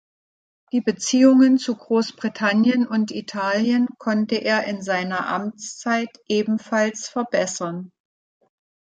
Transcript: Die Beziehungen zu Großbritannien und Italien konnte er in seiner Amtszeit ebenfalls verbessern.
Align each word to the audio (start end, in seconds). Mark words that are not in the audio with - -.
Die 0.71 0.81
Beziehungen 0.81 1.59
zu 1.59 1.75
Großbritannien 1.75 2.87
und 2.87 3.11
Italien 3.11 3.87
konnte 3.99 4.33
er 4.33 4.63
in 4.65 4.81
seiner 4.81 5.27
Amtszeit 5.27 6.09
ebenfalls 6.27 7.07
verbessern. 7.07 7.91